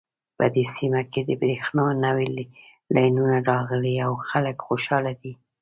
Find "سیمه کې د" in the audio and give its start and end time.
0.75-1.31